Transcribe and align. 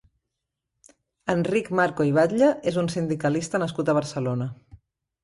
Enric 1.33 1.69
Marco 1.79 2.07
i 2.11 2.15
Batlle 2.19 2.47
és 2.71 2.79
un 2.85 2.89
sindicalista 2.95 3.63
nascut 3.65 3.93
a 3.93 3.97
Barcelona. 3.99 4.49